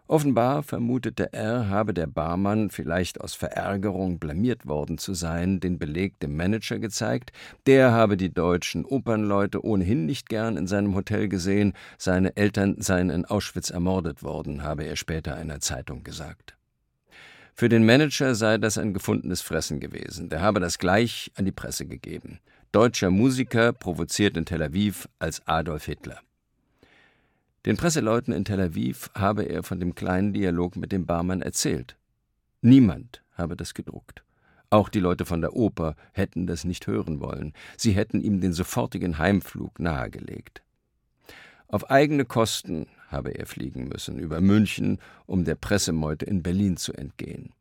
Offenbar 0.09 0.63
vermutete 0.63 1.35
er, 1.35 1.69
habe 1.69 1.93
der 1.93 2.07
Barmann, 2.07 2.71
vielleicht 2.71 3.21
aus 3.21 3.35
Verärgerung 3.35 4.19
blamiert 4.19 4.67
worden 4.67 4.97
zu 4.97 5.13
sein, 5.13 5.61
den 5.61 5.79
Beleg 5.79 6.19
dem 6.21 6.35
Manager 6.35 6.79
gezeigt, 6.79 7.31
der 7.67 7.93
habe 7.93 8.17
die 8.17 8.33
deutschen 8.33 8.87
Opernleute 8.87 9.63
ohnehin 9.63 10.07
nicht 10.07 10.31
gern 10.31 10.57
in 10.57 10.67
seinem 10.67 10.95
Hotel 10.95 11.29
gesehen, 11.29 11.75
seine 11.99 12.35
Eltern 12.39 12.77
seien 12.79 13.11
in 13.11 13.27
Auschwitz 13.27 13.69
ermordet 13.69 14.23
worden, 14.23 14.63
habe 14.63 14.85
er 14.85 14.97
später 14.97 15.37
einer 15.37 15.61
Zeitung 15.61 16.05
gesagt. 16.05 16.57
Für 17.53 17.69
den 17.69 17.85
Manager 17.85 18.35
sei 18.35 18.57
das 18.57 18.79
ein 18.79 18.95
gefundenes 18.95 19.43
Fressen 19.43 19.79
gewesen, 19.79 20.31
der 20.31 20.41
habe 20.41 20.59
das 20.59 20.79
gleich 20.79 21.31
an 21.35 21.45
die 21.45 21.53
Presse 21.53 21.85
gegeben. 21.85 22.41
Deutscher 22.73 23.11
Musiker 23.11 23.75
provoziert 23.75 24.39
in 24.39 24.47
Tel 24.47 24.63
Aviv 24.63 25.07
als 25.19 25.47
Adolf 25.47 25.85
Hitler. 25.85 26.23
Den 27.69 27.77
Presseleuten 27.77 28.33
in 28.33 28.47
Tel 28.47 28.63
Aviv 28.63 29.11
habe 29.15 29.43
er 29.43 29.63
von 29.63 29.79
dem 29.79 29.95
kleinen 29.95 30.33
Dialog 30.33 30.75
mit 30.77 30.91
dem 30.91 31.05
Barmann 31.05 31.43
erzählt. 31.43 31.99
Niemand 32.63 33.23
habe 33.35 33.57
das 33.57 33.75
gedruckt. 33.75 34.25
Auch 34.71 34.89
die 34.89 35.01
Leute 35.01 35.27
von 35.27 35.43
der 35.43 35.55
Oper 35.55 35.95
hätten 36.13 36.47
das 36.47 36.65
nicht 36.65 36.87
hören 36.87 37.21
wollen. 37.21 37.53
Sie 37.77 37.93
hätten 37.93 38.23
ihm 38.23 38.41
den 38.41 38.55
sofortigen 38.55 39.19
Heimflug 39.19 39.81
nahegelegt. 39.81 40.63
Auf 41.67 41.91
eigene 41.91 42.25
Kosten 42.25 42.87
habe 43.09 43.33
er 43.33 43.45
fliegen 43.45 43.87
müssen, 43.89 44.19
über 44.19 44.41
München, 44.41 44.99
um 45.27 45.45
der 45.45 45.55
Pressemeute 45.55 46.25
in 46.25 46.43
Berlin 46.43 46.79
zu 46.79 46.95
entgehen. 46.95 47.53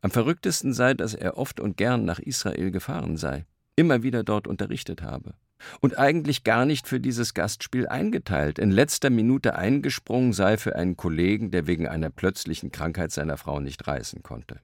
Am 0.00 0.10
verrücktesten 0.10 0.72
sei, 0.72 0.94
dass 0.94 1.14
er 1.14 1.38
oft 1.38 1.60
und 1.60 1.76
gern 1.76 2.04
nach 2.04 2.18
Israel 2.18 2.72
gefahren 2.72 3.16
sei, 3.16 3.46
immer 3.76 4.02
wieder 4.02 4.24
dort 4.24 4.48
unterrichtet 4.48 5.00
habe 5.00 5.34
und 5.80 5.98
eigentlich 5.98 6.44
gar 6.44 6.64
nicht 6.64 6.88
für 6.88 7.00
dieses 7.00 7.34
Gastspiel 7.34 7.86
eingeteilt, 7.86 8.58
in 8.58 8.70
letzter 8.70 9.10
Minute 9.10 9.56
eingesprungen 9.56 10.32
sei 10.32 10.56
für 10.56 10.76
einen 10.76 10.96
Kollegen, 10.96 11.50
der 11.50 11.66
wegen 11.66 11.86
einer 11.86 12.10
plötzlichen 12.10 12.72
Krankheit 12.72 13.12
seiner 13.12 13.36
Frau 13.36 13.60
nicht 13.60 13.86
reisen 13.86 14.22
konnte. 14.22 14.60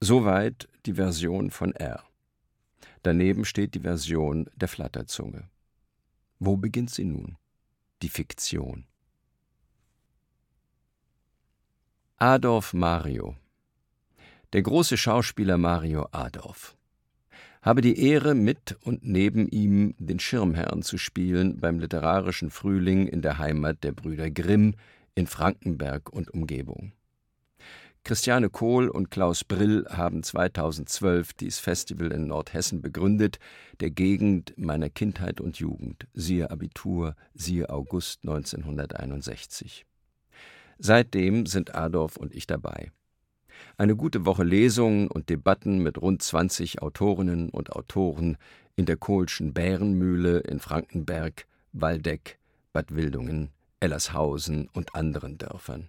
Soweit 0.00 0.68
die 0.86 0.94
Version 0.94 1.50
von 1.50 1.72
R. 1.72 2.02
Daneben 3.02 3.44
steht 3.44 3.74
die 3.74 3.80
Version 3.80 4.50
der 4.54 4.68
Flatterzunge. 4.68 5.48
Wo 6.38 6.56
beginnt 6.56 6.90
sie 6.90 7.04
nun? 7.04 7.36
die 8.02 8.10
Fiktion. 8.10 8.84
Adolf 12.18 12.74
Mario 12.74 13.36
Der 14.52 14.62
große 14.62 14.96
Schauspieler 14.96 15.56
Mario 15.56 16.06
Adorf 16.12 16.76
habe 17.64 17.80
die 17.80 17.98
Ehre, 17.98 18.34
mit 18.34 18.76
und 18.82 19.06
neben 19.06 19.48
ihm 19.48 19.94
den 19.98 20.20
Schirmherrn 20.20 20.82
zu 20.82 20.98
spielen 20.98 21.58
beim 21.60 21.78
literarischen 21.78 22.50
Frühling 22.50 23.08
in 23.08 23.22
der 23.22 23.38
Heimat 23.38 23.82
der 23.84 23.92
Brüder 23.92 24.30
Grimm 24.30 24.74
in 25.14 25.26
Frankenberg 25.26 26.12
und 26.12 26.32
Umgebung. 26.34 26.92
Christiane 28.04 28.50
Kohl 28.50 28.88
und 28.88 29.10
Klaus 29.10 29.44
Brill 29.44 29.86
haben 29.88 30.22
2012 30.22 31.32
dies 31.32 31.58
Festival 31.58 32.12
in 32.12 32.26
Nordhessen 32.26 32.82
begründet, 32.82 33.38
der 33.80 33.90
Gegend 33.90 34.52
meiner 34.58 34.90
Kindheit 34.90 35.40
und 35.40 35.58
Jugend, 35.58 36.06
siehe 36.12 36.50
Abitur, 36.50 37.16
siehe 37.32 37.70
August 37.70 38.20
1961. 38.24 39.86
Seitdem 40.78 41.46
sind 41.46 41.74
Adolf 41.74 42.18
und 42.18 42.34
ich 42.34 42.46
dabei. 42.46 42.90
Eine 43.76 43.96
gute 43.96 44.24
Woche 44.24 44.44
Lesungen 44.44 45.08
und 45.08 45.28
Debatten 45.28 45.82
mit 45.82 46.00
rund 46.00 46.22
20 46.22 46.82
Autorinnen 46.82 47.50
und 47.50 47.72
Autoren 47.72 48.36
in 48.76 48.86
der 48.86 48.96
Kohlschen 48.96 49.52
Bärenmühle 49.52 50.40
in 50.40 50.60
Frankenberg, 50.60 51.46
Waldeck, 51.72 52.38
Bad 52.72 52.94
Wildungen, 52.94 53.50
Ellershausen 53.80 54.68
und 54.72 54.94
anderen 54.94 55.38
Dörfern. 55.38 55.88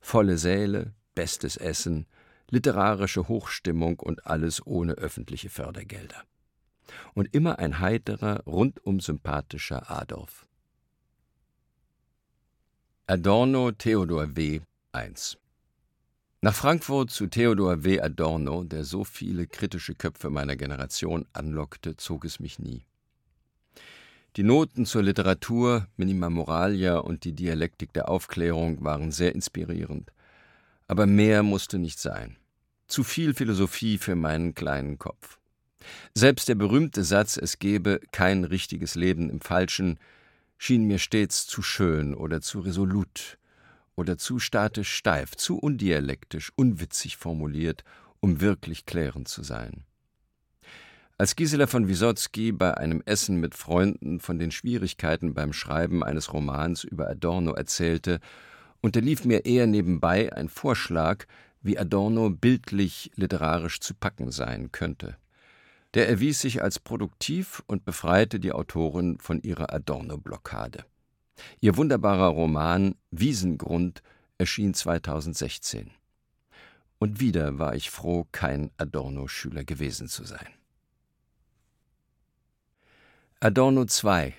Volle 0.00 0.38
Säle, 0.38 0.92
bestes 1.14 1.56
Essen, 1.56 2.06
literarische 2.50 3.28
Hochstimmung 3.28 3.98
und 3.98 4.26
alles 4.26 4.66
ohne 4.66 4.92
öffentliche 4.94 5.50
Fördergelder. 5.50 6.22
Und 7.14 7.34
immer 7.34 7.58
ein 7.58 7.80
heiterer, 7.80 8.42
rundum 8.46 9.00
sympathischer 9.00 9.90
Adolf. 9.90 10.46
Adorno 13.06 13.70
Theodor 13.72 14.36
W. 14.36 14.60
1 14.92 15.38
Nach 16.44 16.54
Frankfurt 16.54 17.10
zu 17.10 17.26
Theodor 17.26 17.84
W. 17.84 18.02
Adorno, 18.02 18.64
der 18.64 18.84
so 18.84 19.02
viele 19.02 19.46
kritische 19.46 19.94
Köpfe 19.94 20.28
meiner 20.28 20.56
Generation 20.56 21.24
anlockte, 21.32 21.96
zog 21.96 22.26
es 22.26 22.38
mich 22.38 22.58
nie. 22.58 22.84
Die 24.36 24.42
Noten 24.42 24.84
zur 24.84 25.02
Literatur, 25.02 25.86
Minima 25.96 26.28
Moralia 26.28 26.98
und 26.98 27.24
die 27.24 27.32
Dialektik 27.32 27.94
der 27.94 28.10
Aufklärung 28.10 28.84
waren 28.84 29.10
sehr 29.10 29.34
inspirierend. 29.34 30.12
Aber 30.86 31.06
mehr 31.06 31.42
musste 31.42 31.78
nicht 31.78 31.98
sein. 31.98 32.36
Zu 32.88 33.04
viel 33.04 33.32
Philosophie 33.32 33.96
für 33.96 34.14
meinen 34.14 34.54
kleinen 34.54 34.98
Kopf. 34.98 35.38
Selbst 36.12 36.46
der 36.50 36.56
berühmte 36.56 37.04
Satz, 37.04 37.38
es 37.38 37.58
gebe 37.58 38.00
kein 38.12 38.44
richtiges 38.44 38.96
Leben 38.96 39.30
im 39.30 39.40
Falschen, 39.40 39.98
schien 40.58 40.84
mir 40.84 40.98
stets 40.98 41.46
zu 41.46 41.62
schön 41.62 42.14
oder 42.14 42.42
zu 42.42 42.60
resolut 42.60 43.38
oder 43.96 44.18
zu 44.18 44.38
statisch 44.38 44.92
steif, 44.92 45.36
zu 45.36 45.58
undialektisch, 45.58 46.52
unwitzig 46.56 47.16
formuliert, 47.16 47.84
um 48.20 48.40
wirklich 48.40 48.86
klärend 48.86 49.28
zu 49.28 49.42
sein. 49.42 49.84
Als 51.16 51.36
Gisela 51.36 51.68
von 51.68 51.86
Wisotzki 51.86 52.50
bei 52.50 52.76
einem 52.76 53.00
Essen 53.06 53.36
mit 53.36 53.54
Freunden 53.54 54.18
von 54.18 54.38
den 54.38 54.50
Schwierigkeiten 54.50 55.32
beim 55.32 55.52
Schreiben 55.52 56.02
eines 56.02 56.32
Romans 56.32 56.82
über 56.82 57.08
Adorno 57.08 57.52
erzählte, 57.52 58.18
unterlief 58.80 59.24
mir 59.24 59.44
eher 59.44 59.68
nebenbei 59.68 60.32
ein 60.32 60.48
Vorschlag, 60.48 61.26
wie 61.62 61.78
Adorno 61.78 62.30
bildlich 62.30 63.12
literarisch 63.14 63.80
zu 63.80 63.94
packen 63.94 64.32
sein 64.32 64.72
könnte. 64.72 65.16
Der 65.94 66.08
erwies 66.08 66.40
sich 66.40 66.62
als 66.62 66.80
produktiv 66.80 67.62
und 67.68 67.84
befreite 67.84 68.40
die 68.40 68.52
Autorin 68.52 69.18
von 69.18 69.40
ihrer 69.40 69.72
Adorno-Blockade. 69.72 70.84
Ihr 71.60 71.76
wunderbarer 71.76 72.28
Roman 72.28 72.94
Wiesengrund 73.10 74.02
erschien 74.38 74.74
2016. 74.74 75.90
Und 76.98 77.20
wieder 77.20 77.58
war 77.58 77.74
ich 77.74 77.90
froh, 77.90 78.26
kein 78.32 78.70
Adorno-Schüler 78.76 79.64
gewesen 79.64 80.08
zu 80.08 80.24
sein. 80.24 80.48
Adorno 83.40 83.84
II 83.84 84.32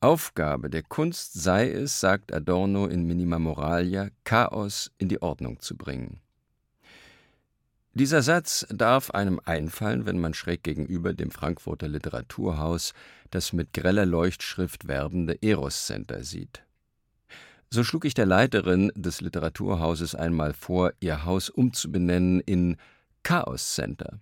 Aufgabe 0.00 0.70
der 0.70 0.84
Kunst 0.84 1.32
sei 1.32 1.68
es, 1.68 1.98
sagt 1.98 2.32
Adorno 2.32 2.86
in 2.86 3.04
Minima 3.04 3.40
Moralia, 3.40 4.10
Chaos 4.22 4.92
in 4.98 5.08
die 5.08 5.20
Ordnung 5.20 5.58
zu 5.58 5.76
bringen. 5.76 6.20
Dieser 7.98 8.22
Satz 8.22 8.64
darf 8.70 9.10
einem 9.10 9.40
einfallen, 9.44 10.06
wenn 10.06 10.20
man 10.20 10.32
schräg 10.32 10.62
gegenüber 10.62 11.14
dem 11.14 11.32
Frankfurter 11.32 11.88
Literaturhaus 11.88 12.92
das 13.32 13.52
mit 13.52 13.72
greller 13.72 14.06
Leuchtschrift 14.06 14.86
werbende 14.86 15.42
Eros 15.42 15.86
Center 15.86 16.22
sieht. 16.22 16.62
So 17.70 17.82
schlug 17.82 18.04
ich 18.04 18.14
der 18.14 18.24
Leiterin 18.24 18.92
des 18.94 19.20
Literaturhauses 19.20 20.14
einmal 20.14 20.52
vor, 20.52 20.92
ihr 21.00 21.24
Haus 21.24 21.50
umzubenennen 21.50 22.38
in 22.38 22.76
Chaos 23.24 23.74
Center. 23.74 24.20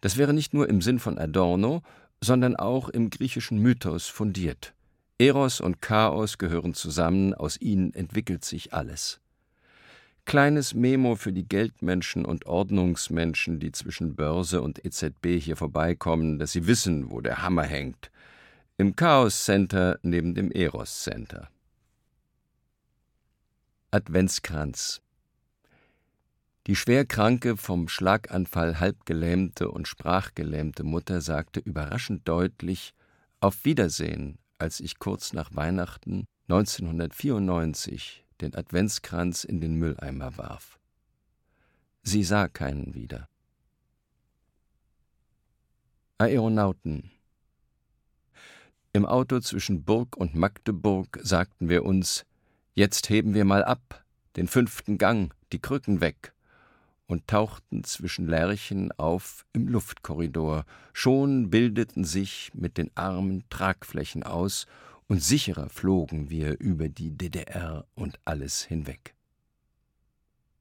Das 0.00 0.16
wäre 0.16 0.34
nicht 0.34 0.52
nur 0.52 0.68
im 0.68 0.82
Sinn 0.82 0.98
von 0.98 1.16
Adorno, 1.16 1.82
sondern 2.20 2.56
auch 2.56 2.88
im 2.88 3.08
griechischen 3.08 3.58
Mythos 3.58 4.08
fundiert. 4.08 4.74
Eros 5.16 5.60
und 5.60 5.80
Chaos 5.80 6.38
gehören 6.38 6.74
zusammen, 6.74 7.34
aus 7.34 7.60
ihnen 7.60 7.94
entwickelt 7.94 8.44
sich 8.44 8.74
alles. 8.74 9.20
Kleines 10.30 10.74
Memo 10.74 11.16
für 11.16 11.32
die 11.32 11.48
Geldmenschen 11.48 12.24
und 12.24 12.46
Ordnungsmenschen, 12.46 13.58
die 13.58 13.72
zwischen 13.72 14.14
Börse 14.14 14.62
und 14.62 14.84
EZB 14.84 15.40
hier 15.40 15.56
vorbeikommen, 15.56 16.38
dass 16.38 16.52
sie 16.52 16.68
wissen, 16.68 17.10
wo 17.10 17.20
der 17.20 17.42
Hammer 17.42 17.64
hängt. 17.64 18.12
Im 18.78 18.94
Chaos 18.94 19.44
Center 19.44 19.98
neben 20.02 20.36
dem 20.36 20.52
Eros 20.52 21.02
Center. 21.02 21.50
Adventskranz 23.90 25.02
Die 26.68 26.76
schwerkranke, 26.76 27.56
vom 27.56 27.88
Schlaganfall 27.88 28.78
halbgelähmte 28.78 29.68
und 29.68 29.88
sprachgelähmte 29.88 30.84
Mutter 30.84 31.22
sagte 31.22 31.58
überraschend 31.58 32.28
deutlich 32.28 32.94
Auf 33.40 33.64
Wiedersehen, 33.64 34.38
als 34.58 34.78
ich 34.78 35.00
kurz 35.00 35.32
nach 35.32 35.50
Weihnachten 35.56 36.24
1994 36.46 38.24
den 38.40 38.54
Adventskranz 38.54 39.44
in 39.44 39.60
den 39.60 39.74
Mülleimer 39.74 40.36
warf. 40.36 40.78
Sie 42.02 42.24
sah 42.24 42.48
keinen 42.48 42.94
wieder. 42.94 43.28
Aeronauten 46.18 47.10
Im 48.92 49.06
Auto 49.06 49.40
zwischen 49.40 49.84
Burg 49.84 50.16
und 50.16 50.34
Magdeburg 50.34 51.18
sagten 51.22 51.68
wir 51.68 51.84
uns, 51.84 52.26
jetzt 52.74 53.08
heben 53.08 53.34
wir 53.34 53.44
mal 53.44 53.64
ab, 53.64 54.04
den 54.36 54.48
fünften 54.48 54.98
Gang, 54.98 55.34
die 55.52 55.60
Krücken 55.60 56.00
weg, 56.00 56.34
und 57.06 57.26
tauchten 57.26 57.84
zwischen 57.84 58.28
Lerchen 58.28 58.92
auf 58.92 59.44
im 59.52 59.66
Luftkorridor. 59.66 60.64
Schon 60.92 61.50
bildeten 61.50 62.04
sich 62.04 62.52
mit 62.54 62.78
den 62.78 62.90
Armen 62.94 63.44
Tragflächen 63.50 64.22
aus 64.22 64.66
und 65.10 65.20
sicherer 65.20 65.68
flogen 65.68 66.30
wir 66.30 66.60
über 66.60 66.88
die 66.88 67.10
DDR 67.10 67.84
und 67.96 68.20
alles 68.24 68.62
hinweg. 68.62 69.16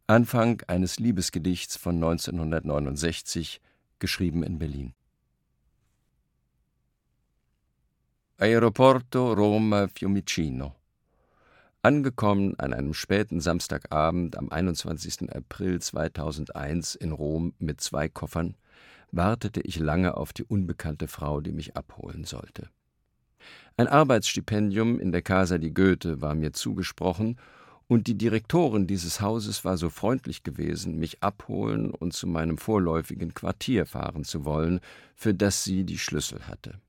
Anfang 0.08 0.64
eines 0.66 0.98
Liebesgedichts 0.98 1.78
von 1.78 1.98
1969, 1.98 3.62
geschrieben 4.00 4.42
in 4.42 4.58
Berlin. 4.58 4.96
Aeroporto 8.40 9.34
Roma 9.34 9.88
Fiumicino. 9.88 10.76
Angekommen 11.84 12.58
an 12.58 12.74
einem 12.74 12.96
späten 12.96 13.42
Samstagabend 13.42 14.36
am 14.36 14.50
21. 14.50 15.32
April 15.32 15.80
2001 15.80 16.96
in 16.96 17.12
Rom 17.12 17.54
mit 17.60 17.82
zwei 17.82 18.10
Koffern, 18.10 18.58
wartete 19.12 19.62
ich 19.62 19.78
lange 19.78 20.18
auf 20.18 20.34
die 20.34 20.44
unbekannte 20.44 21.08
Frau, 21.08 21.40
die 21.40 21.52
mich 21.52 21.78
abholen 21.78 22.24
sollte. 22.24 22.68
Ein 23.78 23.88
Arbeitsstipendium 23.88 25.00
in 25.00 25.12
der 25.12 25.22
Casa 25.22 25.58
di 25.58 25.72
Goethe 25.72 26.22
war 26.22 26.36
mir 26.36 26.54
zugesprochen, 26.54 27.38
und 27.88 28.06
die 28.06 28.18
Direktorin 28.18 28.86
dieses 28.86 29.20
Hauses 29.20 29.66
war 29.66 29.76
so 29.76 29.90
freundlich 29.90 30.44
gewesen, 30.44 31.00
mich 31.00 31.24
abholen 31.24 31.90
und 31.90 32.14
zu 32.14 32.28
meinem 32.28 32.60
vorläufigen 32.60 33.34
Quartier 33.34 33.88
fahren 33.88 34.24
zu 34.24 34.46
wollen, 34.46 34.80
für 35.16 35.34
das 35.34 35.64
sie 35.64 35.86
die 35.86 35.98
Schlüssel 35.98 36.48
hatte. 36.48 36.80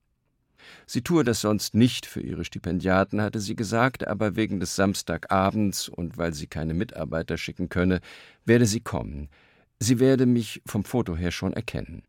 Sie 0.87 1.01
tue 1.01 1.25
das 1.25 1.41
sonst 1.41 1.75
nicht 1.75 2.05
für 2.05 2.21
ihre 2.21 2.45
Stipendiaten, 2.45 3.23
hatte 3.23 3.41
sie 3.41 3.57
gesagt, 3.57 4.07
aber 4.07 4.37
wegen 4.37 4.61
des 4.61 4.77
Samstagabends 4.77 5.89
und 5.89 6.19
weil 6.19 6.35
sie 6.35 6.47
keine 6.47 6.75
Mitarbeiter 6.75 7.39
schicken 7.39 7.71
könne, 7.71 8.01
werde 8.45 8.67
sie 8.67 8.81
kommen. 8.81 9.31
Sie 9.79 10.01
werde 10.01 10.27
mich 10.27 10.61
vom 10.67 10.85
Foto 10.85 11.17
her 11.17 11.31
schon 11.31 11.55
erkennen. 11.55 12.03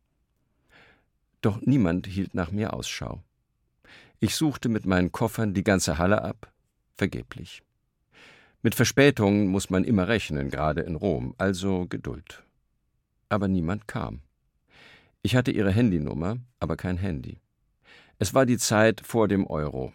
Doch 1.41 1.61
niemand 1.61 2.07
hielt 2.07 2.35
nach 2.35 2.51
mir 2.51 2.73
Ausschau. 2.73 3.23
Ich 4.23 4.35
suchte 4.35 4.69
mit 4.69 4.85
meinen 4.85 5.11
Koffern 5.11 5.55
die 5.55 5.63
ganze 5.63 5.97
Halle 5.97 6.21
ab, 6.21 6.53
vergeblich. 6.95 7.63
Mit 8.61 8.75
Verspätungen 8.75 9.47
muss 9.47 9.71
man 9.71 9.83
immer 9.83 10.07
rechnen, 10.07 10.51
gerade 10.51 10.81
in 10.81 10.93
Rom, 10.93 11.33
also 11.39 11.87
Geduld. 11.87 12.43
Aber 13.29 13.47
niemand 13.47 13.87
kam. 13.87 14.21
Ich 15.23 15.35
hatte 15.35 15.49
ihre 15.49 15.71
Handynummer, 15.71 16.37
aber 16.59 16.77
kein 16.77 16.97
Handy. 16.97 17.39
Es 18.19 18.35
war 18.35 18.45
die 18.45 18.59
Zeit 18.59 19.01
vor 19.03 19.27
dem 19.27 19.47
Euro. 19.47 19.91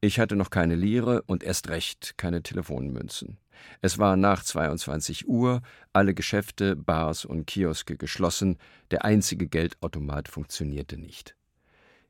Ich 0.00 0.18
hatte 0.18 0.34
noch 0.34 0.50
keine 0.50 0.74
Lire 0.74 1.22
und 1.22 1.44
erst 1.44 1.68
recht 1.68 2.14
keine 2.16 2.42
Telefonmünzen. 2.42 3.38
Es 3.80 3.98
war 3.98 4.16
nach 4.16 4.42
22 4.42 5.28
Uhr, 5.28 5.62
alle 5.92 6.12
Geschäfte, 6.12 6.74
Bars 6.74 7.24
und 7.24 7.46
Kioske 7.46 7.96
geschlossen, 7.96 8.58
der 8.90 9.04
einzige 9.04 9.46
Geldautomat 9.46 10.26
funktionierte 10.26 10.98
nicht. 10.98 11.36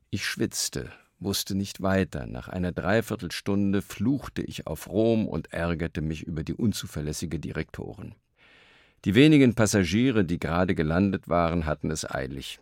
Ich 0.09 0.25
schwitzte, 0.25 0.91
wusste 1.19 1.55
nicht 1.55 1.81
weiter. 1.81 2.25
Nach 2.27 2.47
einer 2.49 2.71
Dreiviertelstunde 2.71 3.81
fluchte 3.81 4.41
ich 4.41 4.67
auf 4.67 4.89
Rom 4.89 5.27
und 5.27 5.53
ärgerte 5.53 6.01
mich 6.01 6.23
über 6.23 6.43
die 6.43 6.53
unzuverlässige 6.53 7.39
Direktorin. 7.39 8.15
Die 9.05 9.15
wenigen 9.15 9.53
Passagiere, 9.53 10.25
die 10.25 10.39
gerade 10.39 10.75
gelandet 10.75 11.29
waren, 11.29 11.65
hatten 11.65 11.91
es 11.91 12.09
eilig. 12.09 12.59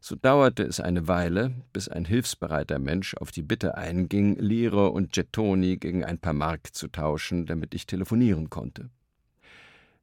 So 0.00 0.16
dauerte 0.16 0.64
es 0.64 0.80
eine 0.80 1.06
Weile, 1.06 1.52
bis 1.72 1.88
ein 1.88 2.04
hilfsbereiter 2.04 2.78
Mensch 2.80 3.14
auf 3.14 3.30
die 3.30 3.42
Bitte 3.42 3.76
einging, 3.76 4.36
Lire 4.36 4.90
und 4.90 5.12
Gettoni 5.12 5.76
gegen 5.76 6.04
ein 6.04 6.18
paar 6.18 6.32
Mark 6.32 6.74
zu 6.74 6.88
tauschen, 6.88 7.46
damit 7.46 7.72
ich 7.74 7.86
telefonieren 7.86 8.50
konnte. 8.50 8.90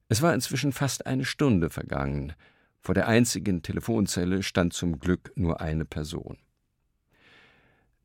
Es 0.08 0.22
war 0.22 0.32
inzwischen 0.32 0.72
fast 0.72 1.06
eine 1.06 1.24
Stunde 1.24 1.70
vergangen. 1.70 2.32
Vor 2.80 2.94
der 2.94 3.08
einzigen 3.08 3.62
Telefonzelle 3.62 4.42
stand 4.42 4.72
zum 4.72 4.98
Glück 4.98 5.32
nur 5.34 5.60
eine 5.60 5.84
Person. 5.84 6.38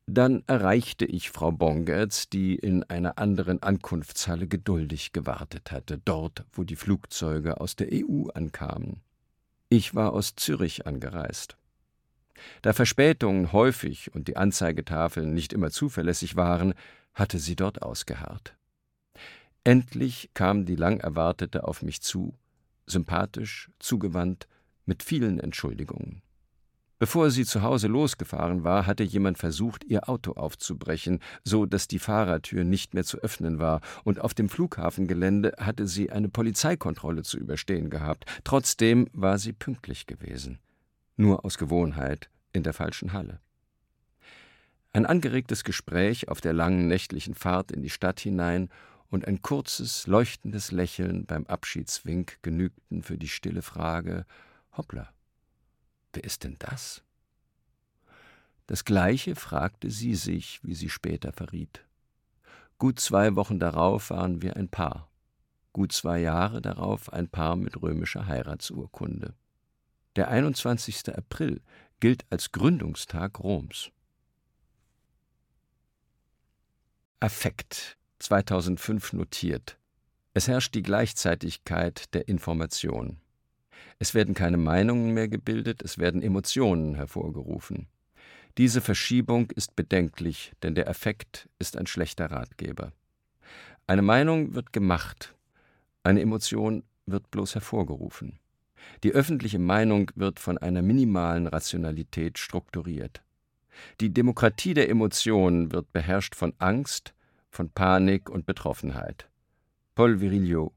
Dann 0.06 0.44
erreichte 0.46 1.04
ich 1.04 1.30
Frau 1.30 1.50
Bongertz, 1.50 2.28
die 2.28 2.54
in 2.54 2.84
einer 2.84 3.18
anderen 3.18 3.60
Ankunftshalle 3.60 4.46
geduldig 4.46 5.12
gewartet 5.12 5.72
hatte, 5.72 5.98
dort, 5.98 6.44
wo 6.52 6.62
die 6.62 6.76
Flugzeuge 6.76 7.60
aus 7.60 7.74
der 7.74 7.88
EU 7.92 8.28
ankamen. 8.32 9.00
Ich 9.68 9.96
war 9.96 10.12
aus 10.12 10.36
Zürich 10.36 10.86
angereist. 10.86 11.56
Da 12.62 12.72
Verspätungen 12.72 13.52
häufig 13.52 14.14
und 14.14 14.28
die 14.28 14.36
Anzeigetafeln 14.36 15.34
nicht 15.34 15.52
immer 15.52 15.70
zuverlässig 15.70 16.36
waren, 16.36 16.74
hatte 17.12 17.40
sie 17.40 17.56
dort 17.56 17.82
ausgeharrt. 17.82 18.54
Endlich 19.64 20.30
kam 20.34 20.66
die 20.66 20.76
lang 20.76 21.00
erwartete 21.00 21.66
auf 21.66 21.82
mich 21.82 22.00
zu, 22.00 22.38
sympathisch, 22.86 23.70
zugewandt, 23.80 24.46
mit 24.84 25.02
vielen 25.02 25.40
Entschuldigungen. 25.40 26.22
Bevor 26.98 27.30
sie 27.30 27.44
zu 27.44 27.62
Hause 27.62 27.88
losgefahren 27.88 28.64
war, 28.64 28.86
hatte 28.86 29.04
jemand 29.04 29.38
versucht, 29.38 29.84
ihr 29.84 30.08
Auto 30.08 30.32
aufzubrechen, 30.32 31.20
so 31.44 31.66
dass 31.66 31.88
die 31.88 31.98
Fahrertür 31.98 32.64
nicht 32.64 32.94
mehr 32.94 33.04
zu 33.04 33.18
öffnen 33.18 33.58
war, 33.58 33.80
und 34.04 34.20
auf 34.20 34.32
dem 34.32 34.48
Flughafengelände 34.48 35.52
hatte 35.58 35.86
sie 35.86 36.10
eine 36.10 36.28
Polizeikontrolle 36.28 37.22
zu 37.22 37.38
überstehen 37.38 37.90
gehabt. 37.90 38.24
Trotzdem 38.44 39.08
war 39.12 39.38
sie 39.38 39.52
pünktlich 39.52 40.06
gewesen 40.06 40.58
nur 41.16 41.44
aus 41.44 41.58
Gewohnheit, 41.58 42.30
in 42.52 42.62
der 42.62 42.72
falschen 42.72 43.12
Halle. 43.12 43.40
Ein 44.92 45.06
angeregtes 45.06 45.64
Gespräch 45.64 46.28
auf 46.28 46.40
der 46.40 46.52
langen 46.52 46.88
nächtlichen 46.88 47.34
Fahrt 47.34 47.70
in 47.70 47.82
die 47.82 47.90
Stadt 47.90 48.20
hinein 48.20 48.70
und 49.08 49.26
ein 49.26 49.42
kurzes, 49.42 50.06
leuchtendes 50.06 50.72
Lächeln 50.72 51.26
beim 51.26 51.46
Abschiedswink 51.46 52.38
genügten 52.42 53.02
für 53.02 53.18
die 53.18 53.28
stille 53.28 53.62
Frage 53.62 54.24
Hoppla, 54.76 55.08
wer 56.16 56.24
ist 56.24 56.44
denn 56.44 56.56
das? 56.58 57.02
Das 58.66 58.84
gleiche 58.84 59.36
fragte 59.36 59.90
sie 59.90 60.16
sich, 60.16 60.62
wie 60.64 60.74
sie 60.74 60.88
später 60.88 61.32
verriet. 61.32 61.84
Gut 62.78 62.98
zwei 62.98 63.36
Wochen 63.36 63.58
darauf 63.60 64.10
waren 64.10 64.42
wir 64.42 64.56
ein 64.56 64.68
Paar, 64.68 65.08
gut 65.72 65.92
zwei 65.92 66.18
Jahre 66.18 66.60
darauf 66.60 67.12
ein 67.12 67.28
Paar 67.28 67.56
mit 67.56 67.80
römischer 67.80 68.26
Heiratsurkunde. 68.26 69.34
Der 70.16 70.28
21. 70.28 71.14
April 71.14 71.60
gilt 72.00 72.26
als 72.30 72.50
Gründungstag 72.50 73.38
Roms. 73.38 73.90
Affekt 77.20 77.96
2005 78.18 79.12
notiert. 79.12 79.78
Es 80.34 80.48
herrscht 80.48 80.74
die 80.74 80.82
Gleichzeitigkeit 80.82 82.12
der 82.14 82.28
Information. 82.28 83.20
Es 83.98 84.14
werden 84.14 84.34
keine 84.34 84.56
Meinungen 84.56 85.12
mehr 85.14 85.28
gebildet, 85.28 85.82
es 85.82 85.98
werden 85.98 86.22
Emotionen 86.22 86.94
hervorgerufen. 86.94 87.88
Diese 88.58 88.80
Verschiebung 88.80 89.50
ist 89.50 89.76
bedenklich, 89.76 90.52
denn 90.62 90.74
der 90.74 90.88
Affekt 90.88 91.48
ist 91.58 91.76
ein 91.76 91.86
schlechter 91.86 92.30
Ratgeber. 92.30 92.92
Eine 93.86 94.02
Meinung 94.02 94.54
wird 94.54 94.72
gemacht, 94.72 95.34
eine 96.02 96.20
Emotion 96.20 96.82
wird 97.06 97.30
bloß 97.30 97.54
hervorgerufen. 97.54 98.38
Die 99.02 99.12
öffentliche 99.12 99.58
Meinung 99.58 100.10
wird 100.14 100.40
von 100.40 100.58
einer 100.58 100.82
minimalen 100.82 101.46
Rationalität 101.46 102.38
strukturiert. 102.38 103.22
Die 104.00 104.12
Demokratie 104.12 104.74
der 104.74 104.88
Emotionen 104.88 105.72
wird 105.72 105.92
beherrscht 105.92 106.34
von 106.34 106.54
Angst, 106.58 107.14
von 107.50 107.70
Panik 107.70 108.30
und 108.30 108.46
Betroffenheit. 108.46 109.28
Paul 109.94 110.20
Virilio 110.20 110.72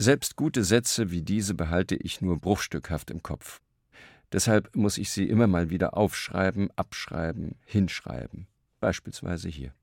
Selbst 0.00 0.36
gute 0.36 0.62
Sätze 0.62 1.10
wie 1.10 1.22
diese 1.22 1.54
behalte 1.54 1.96
ich 1.96 2.20
nur 2.20 2.38
bruchstückhaft 2.38 3.10
im 3.10 3.22
Kopf. 3.22 3.60
Deshalb 4.30 4.76
muss 4.76 4.96
ich 4.96 5.10
sie 5.10 5.28
immer 5.28 5.48
mal 5.48 5.70
wieder 5.70 5.96
aufschreiben, 5.96 6.70
abschreiben, 6.76 7.56
hinschreiben, 7.64 8.46
beispielsweise 8.78 9.48
hier. 9.48 9.74